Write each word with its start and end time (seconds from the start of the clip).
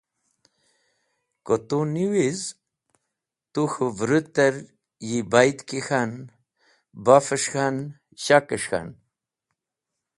Ko 1.45 1.55
tu 1.69 1.77
niwiz, 1.93 2.41
tu 3.53 3.63
k̃hũ 3.71 3.93
vũrũter 3.97 4.55
yi 5.07 5.19
bayd 5.31 5.57
ki 5.67 5.79
k̃han, 5.87 6.11
bafes̃h 7.05 7.47
k̃han, 7.51 7.75
shakes̃h 8.23 8.67
k̃han. 8.69 8.89